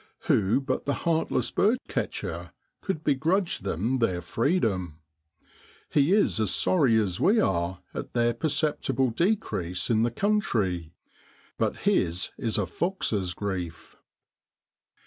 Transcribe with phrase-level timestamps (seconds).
[0.21, 4.97] Who but the heartless birdcatcher could begrudge them their freedom?
[5.91, 10.95] He is as sorry as we are at their perceptible decrease in the country,
[11.59, 13.95] but his is a fox's grief.